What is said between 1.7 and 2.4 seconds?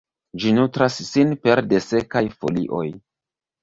sekaj